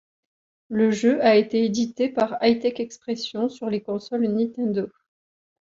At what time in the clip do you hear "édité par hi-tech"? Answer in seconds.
1.63-2.79